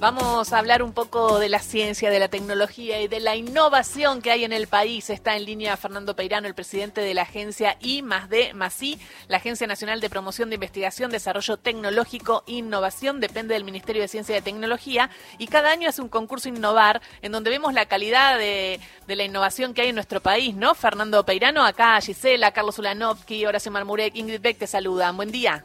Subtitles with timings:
[0.00, 4.22] Vamos a hablar un poco de la ciencia, de la tecnología y de la innovación
[4.22, 5.10] que hay en el país.
[5.10, 8.98] Está en línea Fernando Peirano, el presidente de la agencia I más D más I,
[9.28, 13.20] la Agencia Nacional de Promoción de Investigación, Desarrollo Tecnológico e Innovación.
[13.20, 17.32] Depende del Ministerio de Ciencia y Tecnología y cada año hace un concurso Innovar en
[17.32, 20.74] donde vemos la calidad de, la innovación que hay en nuestro país, ¿no?
[20.74, 25.14] Fernando Peirano, acá Gisela, Carlos Ulanovsky, Horacio Marmurek, Ingrid Beck te saludan.
[25.18, 25.62] Buen día.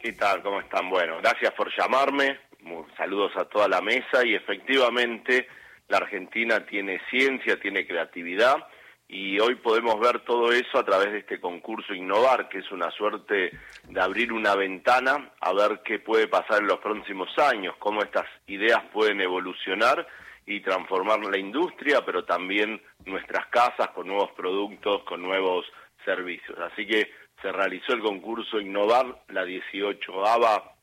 [0.00, 0.42] ¿Qué tal?
[0.42, 0.88] ¿Cómo están?
[0.88, 2.47] Bueno, gracias por llamarme
[2.96, 5.48] saludos a toda la mesa y efectivamente
[5.88, 8.66] la Argentina tiene ciencia, tiene creatividad
[9.08, 12.90] y hoy podemos ver todo eso a través de este concurso Innovar, que es una
[12.90, 18.02] suerte de abrir una ventana a ver qué puede pasar en los próximos años, cómo
[18.02, 20.06] estas ideas pueden evolucionar
[20.44, 25.64] y transformar la industria, pero también nuestras casas con nuevos productos, con nuevos
[26.04, 26.58] servicios.
[26.58, 27.10] Así que
[27.40, 30.12] se realizó el concurso Innovar, la 18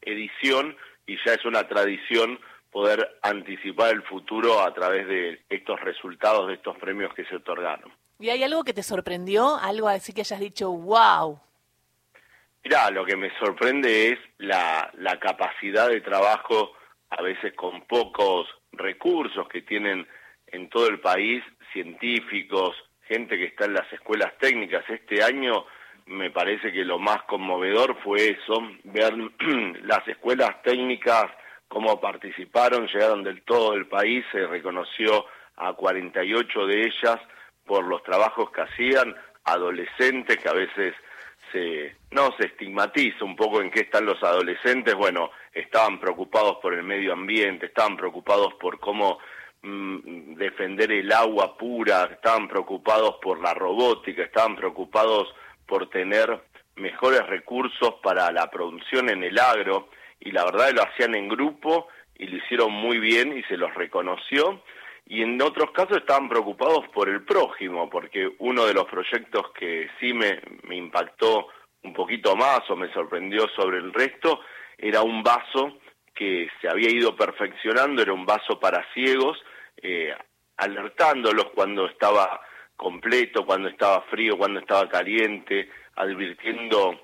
[0.01, 0.75] edición,
[1.07, 2.39] y ya es una tradición
[2.71, 7.91] poder anticipar el futuro a través de estos resultados de estos premios que se otorgaron.
[8.19, 9.55] ¿Y hay algo que te sorprendió?
[9.55, 11.39] ¿Algo así que hayas dicho, wow?
[12.63, 16.73] Mira, lo que me sorprende es la, la capacidad de trabajo,
[17.09, 20.07] a veces con pocos recursos que tienen
[20.47, 22.75] en todo el país, científicos,
[23.07, 24.83] gente que está en las escuelas técnicas.
[24.89, 25.65] Este año
[26.07, 29.13] me parece que lo más conmovedor fue eso, ver
[29.83, 31.25] las escuelas técnicas,
[31.67, 35.25] cómo participaron, llegaron del todo el país, se reconoció
[35.57, 37.19] a 48 de ellas
[37.65, 40.93] por los trabajos que hacían, adolescentes que a veces
[41.51, 46.73] se, no se estigmatiza un poco en qué están los adolescentes, bueno, estaban preocupados por
[46.73, 49.19] el medio ambiente, estaban preocupados por cómo
[49.61, 55.33] mm, defender el agua pura, estaban preocupados por la robótica, estaban preocupados
[55.65, 56.41] por tener
[56.75, 61.87] mejores recursos para la producción en el agro y la verdad lo hacían en grupo
[62.17, 64.61] y lo hicieron muy bien y se los reconoció.
[65.07, 69.89] Y en otros casos estaban preocupados por el prójimo porque uno de los proyectos que
[69.99, 70.41] sí me,
[70.71, 71.47] impactó
[71.83, 74.39] un poquito más o me sorprendió sobre el resto
[74.77, 75.77] era un vaso
[76.13, 79.37] que se había ido perfeccionando, era un vaso para ciegos,
[79.81, 80.15] eh,
[80.57, 82.41] alertándolos cuando estaba
[82.75, 86.99] completo, cuando estaba frío, cuando estaba caliente, advirtiendo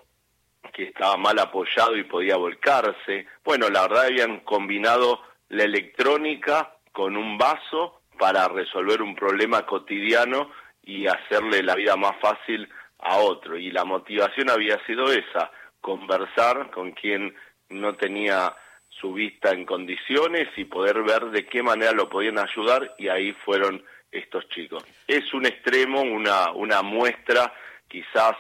[0.74, 3.28] que estaba mal apoyado y podía volcarse.
[3.44, 10.52] Bueno, la verdad habían combinado la electrónica con un vaso para resolver un problema cotidiano
[10.84, 13.58] y hacerle la vida más fácil a otro.
[13.58, 17.36] Y la motivación había sido esa, conversar con quien
[17.70, 18.56] no tenía
[18.90, 23.34] su vista en condiciones y poder ver de qué manera lo podían ayudar y ahí
[23.46, 24.84] fueron estos chicos.
[25.08, 27.54] Es un extremo, una, una muestra,
[27.88, 28.36] quizás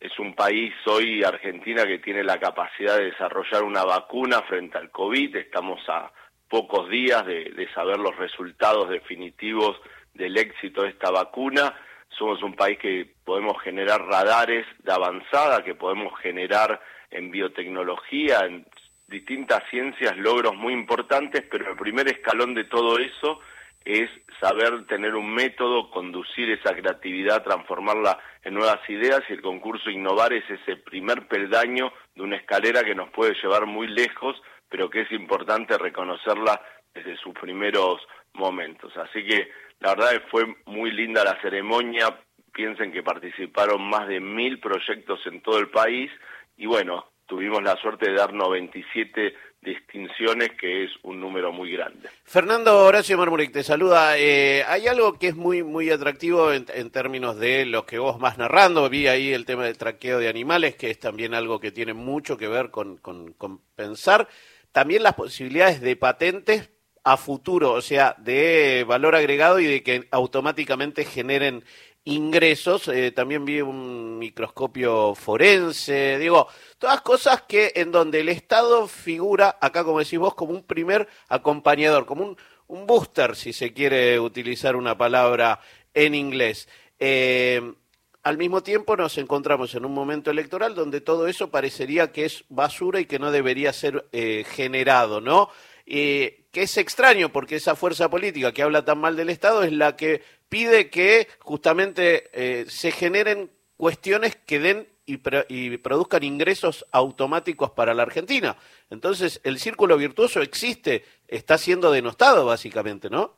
[0.00, 4.90] es un país hoy, Argentina, que tiene la capacidad de desarrollar una vacuna frente al
[4.90, 6.10] COVID, estamos a
[6.48, 9.80] pocos días de, de saber los resultados definitivos
[10.12, 11.74] del éxito de esta vacuna,
[12.18, 18.66] somos un país que podemos generar radares de avanzada, que podemos generar en biotecnología, en
[19.08, 23.40] distintas ciencias, logros muy importantes, pero el primer escalón de todo eso
[23.84, 24.10] es
[24.40, 30.32] saber tener un método, conducir esa creatividad, transformarla en nuevas ideas y el concurso Innovar
[30.32, 35.02] es ese primer peldaño de una escalera que nos puede llevar muy lejos, pero que
[35.02, 36.60] es importante reconocerla
[36.94, 38.00] desde sus primeros
[38.34, 38.96] momentos.
[38.96, 39.50] Así que
[39.80, 42.18] la verdad fue muy linda la ceremonia,
[42.52, 46.10] piensen que participaron más de mil proyectos en todo el país
[46.56, 52.08] y bueno, tuvimos la suerte de dar 97 distinciones, que es un número muy grande.
[52.24, 54.18] Fernando Horacio Marmuric te saluda.
[54.18, 58.38] Eh, hay algo que es muy muy atractivo en, términos de lo que vos vas
[58.38, 58.88] narrando.
[58.90, 62.36] Vi ahí el tema del traqueo de animales, que es también algo que tiene mucho
[62.36, 64.28] que ver con, con pensar.
[64.72, 66.70] También las posibilidades de patentes
[67.04, 71.64] a futuro, o sea, de valor agregado y de que automáticamente generen
[72.04, 76.48] ingresos, eh, también vi un microscopio forense, digo,
[76.78, 81.08] todas cosas que en donde el Estado figura, acá como decís vos, como un primer
[81.28, 82.36] acompañador, como un,
[82.66, 85.60] un booster, si se quiere utilizar una palabra
[85.94, 86.68] en inglés.
[86.98, 87.74] Eh,
[88.22, 92.44] al mismo tiempo nos encontramos en un momento electoral donde todo eso parecería que es
[92.48, 95.50] basura y que no debería ser eh, generado, ¿no?
[95.92, 99.94] Que es extraño porque esa fuerza política que habla tan mal del Estado es la
[99.94, 107.72] que pide que justamente eh, se generen cuestiones que den y, y, produzcan ingresos automáticos
[107.72, 108.56] para la Argentina.
[108.88, 113.36] Entonces, el círculo virtuoso existe, está siendo denostado básicamente, ¿no?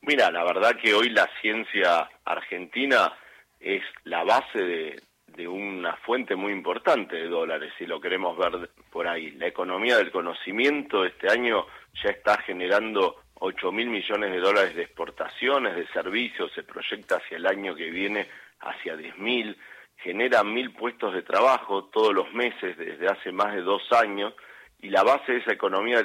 [0.00, 3.12] Mira, la verdad que hoy la ciencia argentina
[3.60, 5.02] es la base de,
[5.36, 9.30] de una fuente muy importante de dólares, si lo queremos ver por ahí.
[9.32, 11.66] La economía del conocimiento este año
[12.02, 17.36] ya está generando 8 mil millones de dólares de exportaciones, de servicios, se proyecta hacia
[17.36, 18.28] el año que viene
[18.60, 19.56] hacia 10 mil,
[19.96, 24.34] genera mil puestos de trabajo todos los meses desde hace más de dos años
[24.80, 26.02] y la base de esa economía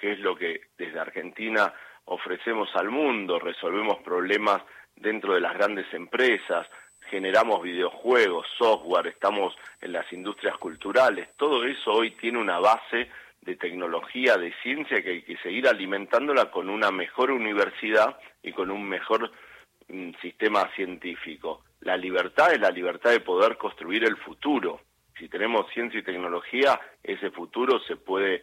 [0.00, 1.72] que es lo que desde Argentina
[2.06, 4.62] ofrecemos al mundo, resolvemos problemas
[4.96, 6.66] dentro de las grandes empresas,
[7.10, 13.08] generamos videojuegos, software, estamos en las industrias culturales, todo eso hoy tiene una base
[13.42, 18.70] de tecnología, de ciencia, que hay que seguir alimentándola con una mejor universidad y con
[18.70, 19.30] un mejor
[19.88, 21.62] mm, sistema científico.
[21.80, 24.80] La libertad es la libertad de poder construir el futuro.
[25.18, 28.42] Si tenemos ciencia y tecnología, ese futuro se puede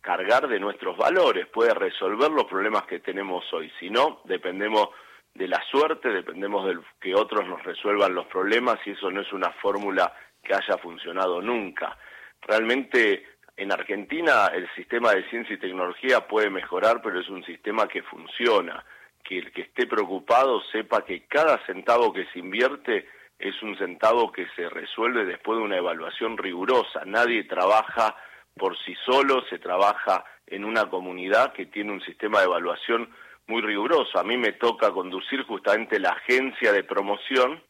[0.00, 3.72] cargar de nuestros valores, puede resolver los problemas que tenemos hoy.
[3.78, 4.88] Si no, dependemos
[5.34, 9.32] de la suerte, dependemos de que otros nos resuelvan los problemas y eso no es
[9.32, 10.12] una fórmula
[10.42, 11.96] que haya funcionado nunca.
[12.42, 13.26] Realmente
[13.56, 18.02] en Argentina el sistema de ciencia y tecnología puede mejorar, pero es un sistema que
[18.02, 18.84] funciona.
[19.24, 23.08] Que el que esté preocupado sepa que cada centavo que se invierte
[23.38, 27.04] es un centavo que se resuelve después de una evaluación rigurosa.
[27.04, 28.16] Nadie trabaja
[28.56, 33.08] por sí solo, se trabaja en una comunidad que tiene un sistema de evaluación
[33.52, 34.18] muy riguroso.
[34.18, 37.62] A mí me toca conducir justamente la agencia de promoción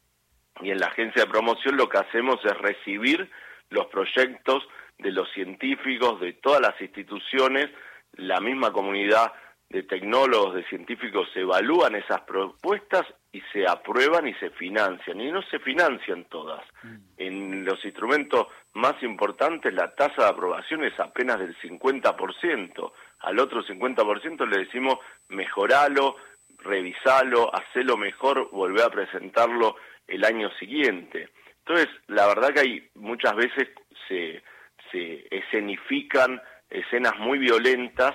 [0.60, 3.28] y en la agencia de promoción lo que hacemos es recibir
[3.70, 4.62] los proyectos
[4.98, 7.68] de los científicos, de todas las instituciones,
[8.12, 9.32] la misma comunidad
[9.70, 15.20] de tecnólogos, de científicos evalúan esas propuestas y se aprueban y se financian.
[15.20, 16.62] Y no se financian todas.
[16.82, 16.96] Mm.
[17.16, 22.92] En los instrumentos más importantes la tasa de aprobación es apenas del 50%.
[23.22, 24.98] Al otro 50% le decimos
[25.28, 26.16] mejoralo,
[26.58, 29.76] revisalo, hacelo mejor, volvé a presentarlo
[30.06, 31.28] el año siguiente.
[31.58, 33.68] Entonces, la verdad que hay muchas veces
[34.08, 34.42] se,
[34.90, 38.14] se escenifican escenas muy violentas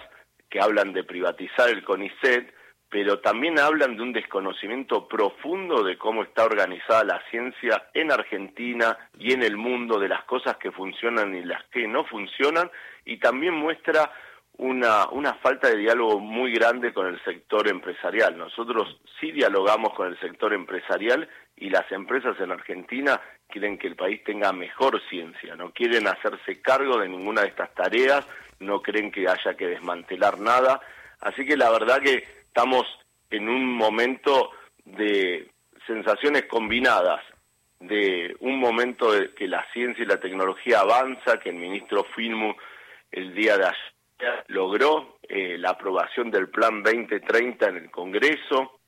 [0.49, 2.53] que hablan de privatizar el CONICET,
[2.89, 8.97] pero también hablan de un desconocimiento profundo de cómo está organizada la ciencia en Argentina
[9.17, 12.71] y en el mundo, de las cosas que funcionan y las que no funcionan,
[13.03, 14.09] y también muestra
[14.57, 18.37] una, una falta de diálogo muy grande con el sector empresarial.
[18.37, 23.95] Nosotros sí dialogamos con el sector empresarial y las empresas en Argentina quieren que el
[23.95, 28.27] país tenga mejor ciencia, no quieren hacerse cargo de ninguna de estas tareas,
[28.59, 30.81] no creen que haya que desmantelar nada.
[31.21, 32.85] Así que la verdad que estamos
[33.29, 34.51] en un momento
[34.85, 35.49] de
[35.85, 37.21] sensaciones combinadas,
[37.79, 42.55] de un momento de que la ciencia y la tecnología avanza, que el ministro Filmu
[43.11, 43.96] el día de ayer
[44.47, 48.79] logró eh, la aprobación del Plan 2030 en el Congreso,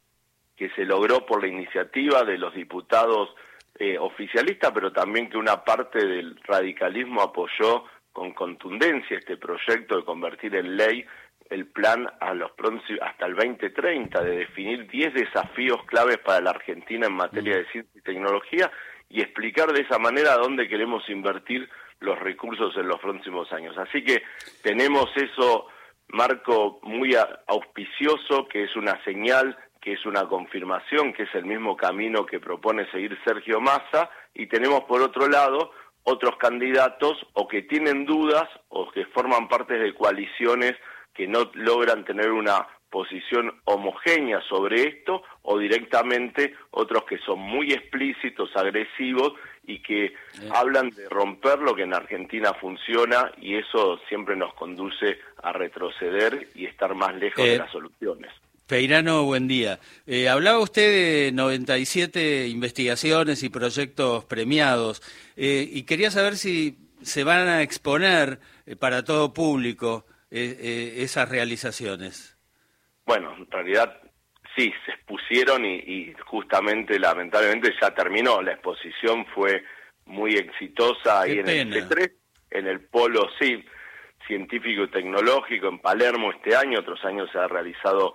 [0.55, 3.29] que se logró por la iniciativa de los diputados
[3.77, 10.03] eh, oficialistas, pero también que una parte del radicalismo apoyó con contundencia este proyecto de
[10.03, 11.05] convertir en ley
[11.49, 12.51] el plan a los
[13.01, 17.91] hasta el 2030 de definir 10 desafíos claves para la Argentina en materia de ciencia
[17.95, 18.71] y tecnología
[19.09, 21.69] y explicar de esa manera dónde queremos invertir
[21.99, 23.77] los recursos en los próximos años.
[23.77, 24.23] Así que
[24.61, 25.67] tenemos eso,
[26.09, 27.15] Marco, muy
[27.47, 32.39] auspicioso, que es una señal, que es una confirmación, que es el mismo camino que
[32.39, 35.71] propone seguir Sergio Massa, y tenemos por otro lado
[36.03, 40.75] otros candidatos o que tienen dudas o que forman parte de coaliciones
[41.13, 47.71] que no logran tener una posición homogénea sobre esto o directamente otros que son muy
[47.71, 49.33] explícitos, agresivos
[49.65, 50.13] y que eh.
[50.51, 56.49] hablan de romper lo que en Argentina funciona y eso siempre nos conduce a retroceder
[56.55, 58.31] y estar más lejos de eh, las soluciones.
[58.65, 59.79] Peirano, buen día.
[60.05, 65.01] Eh, hablaba usted de 97 investigaciones y proyectos premiados
[65.35, 68.39] eh, y quería saber si se van a exponer
[68.79, 72.38] para todo público esas realizaciones.
[73.09, 73.99] Bueno, en realidad
[74.55, 78.39] sí, se expusieron y, justamente, lamentablemente, ya terminó.
[78.43, 79.63] La exposición fue
[80.05, 82.11] muy exitosa ahí en el C3,
[82.51, 83.65] en el polo, sí,
[84.27, 88.13] científico y tecnológico en Palermo este año, otros años se ha realizado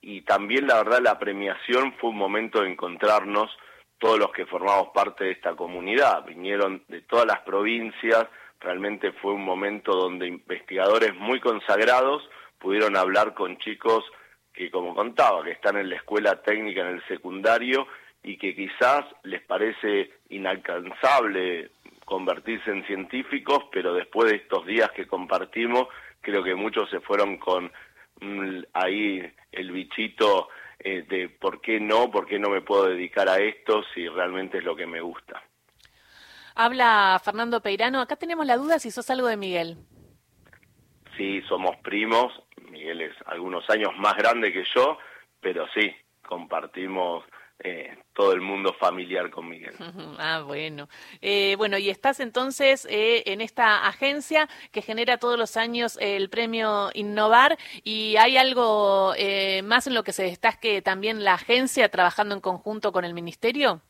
[0.00, 3.50] y también la verdad la premiación fue un momento de encontrarnos
[3.98, 8.28] todos los que formamos parte de esta comunidad, vinieron de todas las provincias,
[8.60, 12.22] realmente fue un momento donde investigadores muy consagrados
[12.62, 14.04] pudieron hablar con chicos
[14.54, 17.86] que como contaba, que están en la escuela técnica en el secundario
[18.22, 21.70] y que quizás les parece inalcanzable
[22.04, 25.88] convertirse en científicos, pero después de estos días que compartimos,
[26.20, 27.70] creo que muchos se fueron con
[28.22, 33.28] Mm, ahí el bichito eh, de por qué no, por qué no me puedo dedicar
[33.28, 35.42] a esto si realmente es lo que me gusta.
[36.54, 38.00] Habla Fernando Peirano.
[38.00, 39.76] Acá tenemos la duda si sos algo de Miguel.
[41.16, 42.32] sí, somos primos,
[42.72, 44.98] Miguel es algunos años más grande que yo,
[45.40, 45.94] pero sí,
[46.26, 47.24] compartimos
[47.64, 49.74] eh, todo el mundo familiar con Miguel.
[50.18, 50.88] Ah, bueno.
[51.20, 56.28] Eh, bueno, y estás entonces eh, en esta agencia que genera todos los años el
[56.30, 59.14] premio Innovar y hay algo
[59.64, 63.82] más en lo que se destaque también la agencia trabajando en conjunto con el ministerio.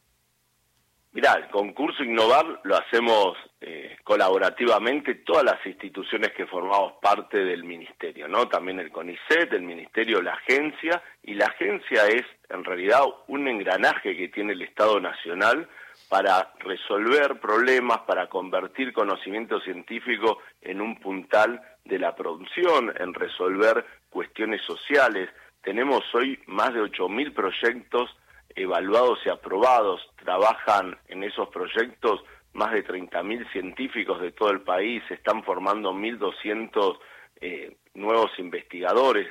[1.15, 7.65] Mirá, el concurso Innovar lo hacemos eh, colaborativamente todas las instituciones que formamos parte del
[7.65, 8.49] ministerio, ¿no?
[8.49, 14.17] También el CONICET, el ministerio, la agencia, y la agencia es en realidad un engranaje
[14.17, 15.69] que tiene el Estado Nacional
[16.09, 23.85] para resolver problemas, para convertir conocimiento científico en un puntal de la producción, en resolver
[24.09, 25.29] cuestiones sociales.
[25.63, 28.17] Tenemos hoy más de 8.000 proyectos
[28.55, 30.01] evaluados y aprobados.
[30.17, 36.99] Trabajan en esos proyectos más de 30.000 científicos de todo el país, están formando 1.200
[37.41, 39.27] eh, nuevos investigadores,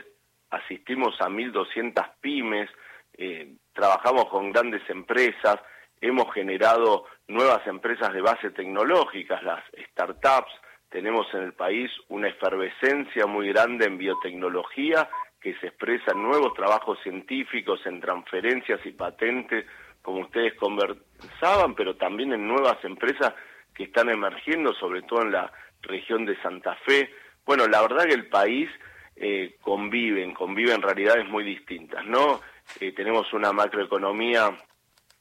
[0.49, 2.69] asistimos a 1.200 pymes,
[3.17, 5.57] eh, trabajamos con grandes empresas,
[5.99, 10.51] hemos generado nuevas empresas de base tecnológica, las startups,
[10.89, 15.07] tenemos en el país una efervescencia muy grande en biotecnología
[15.41, 19.65] que se expresa en nuevos trabajos científicos, en transferencias y patentes,
[20.01, 23.33] como ustedes conversaban, pero también en nuevas empresas
[23.73, 27.09] que están emergiendo, sobre todo en la región de Santa Fe.
[27.45, 28.69] Bueno, la verdad que el país
[29.15, 32.41] eh, convive, convive en realidades muy distintas, ¿no?
[32.79, 34.55] Eh, tenemos una macroeconomía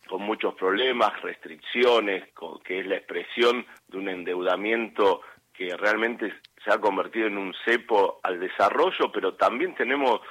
[0.09, 2.29] con muchos problemas, restricciones,
[2.65, 5.23] que es la expresión de un endeudamiento
[5.61, 6.33] que realmente
[6.65, 10.23] se ha convertido en un cepo al desarrollo, pero también tenemos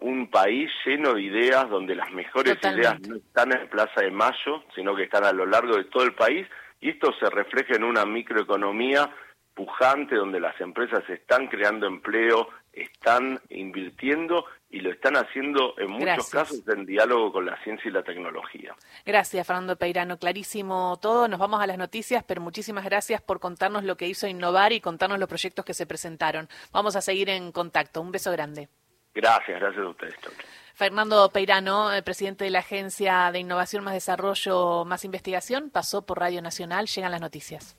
[0.00, 4.64] un país lleno de ideas donde las mejores ideas no están en Plaza de Mayo,
[4.74, 6.46] sino que están a lo largo de todo el país,
[6.80, 9.10] y esto se refleja en una microeconomía
[9.52, 16.28] pujante donde las empresas están creando empleo, están invirtiendo y lo están haciendo en muchos
[16.28, 18.74] casos en diálogo con la ciencia y la tecnología.
[19.04, 20.18] Gracias, Fernando Peirano.
[20.18, 21.26] Clarísimo todo.
[21.26, 24.80] Nos vamos a las noticias, pero muchísimas gracias por contarnos lo que hizo Innovar y
[24.80, 26.48] contarnos los proyectos que se presentaron.
[26.70, 28.00] Vamos a seguir en contacto.
[28.02, 28.68] Un beso grande.
[29.14, 30.14] Gracias, gracias a ustedes.
[30.74, 36.20] Fernando Peirano, el presidente de la Agencia de Innovación más Desarrollo más Investigación, pasó por
[36.20, 36.86] Radio Nacional.
[36.86, 37.76] Llegan las noticias.